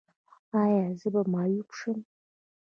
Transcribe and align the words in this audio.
ایا 0.63 0.85
زه 0.99 1.07
به 1.13 1.21
معیوب 1.33 1.69
شم؟ 1.77 1.99